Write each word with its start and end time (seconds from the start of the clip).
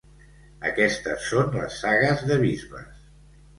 Aquestes 0.69 1.27
són 1.33 1.53
les 1.59 1.77
sagues 1.83 2.25
de 2.33 2.41
bisbes. 2.47 3.07